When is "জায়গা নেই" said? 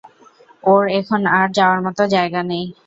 2.07-2.65